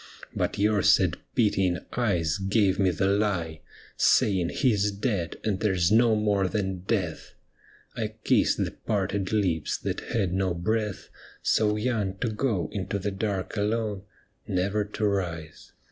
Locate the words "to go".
12.17-12.67